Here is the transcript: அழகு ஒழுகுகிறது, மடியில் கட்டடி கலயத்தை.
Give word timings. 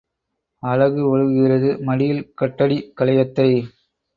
அழகு 0.63 1.01
ஒழுகுகிறது, 1.09 1.69
மடியில் 1.81 2.23
கட்டடி 2.35 2.79
கலயத்தை. 3.01 3.49